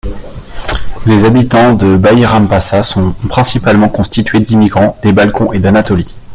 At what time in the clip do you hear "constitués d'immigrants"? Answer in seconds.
3.87-4.97